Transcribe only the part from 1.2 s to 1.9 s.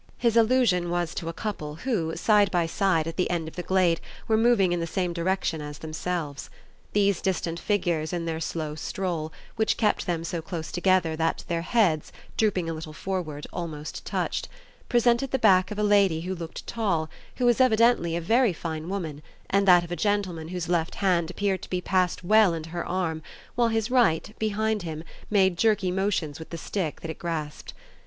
a couple